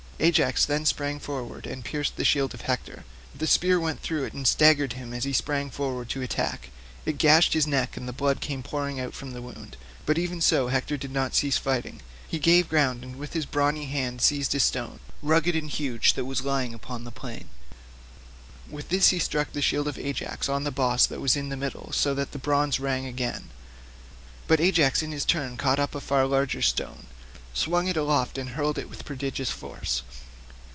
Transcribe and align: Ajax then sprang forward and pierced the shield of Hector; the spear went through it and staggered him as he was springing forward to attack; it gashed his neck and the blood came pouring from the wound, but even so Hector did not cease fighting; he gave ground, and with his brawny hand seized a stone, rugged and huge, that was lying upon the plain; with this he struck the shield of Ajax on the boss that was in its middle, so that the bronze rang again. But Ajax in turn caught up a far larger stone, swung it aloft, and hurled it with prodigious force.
Ajax 0.23 0.67
then 0.67 0.85
sprang 0.85 1.19
forward 1.19 1.65
and 1.65 1.83
pierced 1.83 2.15
the 2.15 2.23
shield 2.23 2.53
of 2.53 2.61
Hector; 2.61 3.05
the 3.33 3.47
spear 3.47 3.79
went 3.79 4.01
through 4.03 4.23
it 4.25 4.33
and 4.33 4.47
staggered 4.47 4.93
him 4.93 5.15
as 5.15 5.23
he 5.23 5.31
was 5.31 5.37
springing 5.37 5.71
forward 5.71 6.09
to 6.09 6.21
attack; 6.21 6.69
it 7.07 7.17
gashed 7.17 7.53
his 7.53 7.65
neck 7.65 7.97
and 7.97 8.07
the 8.07 8.13
blood 8.13 8.39
came 8.39 8.61
pouring 8.61 9.09
from 9.09 9.31
the 9.31 9.41
wound, 9.41 9.77
but 10.05 10.19
even 10.19 10.39
so 10.39 10.67
Hector 10.67 10.95
did 10.95 11.09
not 11.11 11.33
cease 11.33 11.57
fighting; 11.57 12.03
he 12.27 12.37
gave 12.37 12.69
ground, 12.69 13.03
and 13.03 13.15
with 13.15 13.33
his 13.33 13.47
brawny 13.47 13.85
hand 13.87 14.21
seized 14.21 14.53
a 14.53 14.59
stone, 14.59 14.99
rugged 15.23 15.55
and 15.55 15.71
huge, 15.71 16.13
that 16.13 16.25
was 16.25 16.43
lying 16.45 16.75
upon 16.75 17.03
the 17.03 17.11
plain; 17.11 17.49
with 18.69 18.89
this 18.89 19.07
he 19.07 19.17
struck 19.17 19.51
the 19.53 19.59
shield 19.63 19.87
of 19.87 19.97
Ajax 19.97 20.47
on 20.47 20.65
the 20.65 20.69
boss 20.71 21.07
that 21.07 21.19
was 21.19 21.35
in 21.35 21.51
its 21.51 21.59
middle, 21.59 21.89
so 21.91 22.13
that 22.13 22.31
the 22.31 22.37
bronze 22.37 22.79
rang 22.79 23.07
again. 23.07 23.49
But 24.47 24.59
Ajax 24.61 25.01
in 25.01 25.17
turn 25.21 25.57
caught 25.57 25.79
up 25.79 25.95
a 25.95 25.99
far 25.99 26.27
larger 26.27 26.61
stone, 26.61 27.07
swung 27.53 27.89
it 27.89 27.97
aloft, 27.97 28.37
and 28.37 28.51
hurled 28.51 28.77
it 28.77 28.89
with 28.89 29.03
prodigious 29.03 29.49
force. 29.51 30.03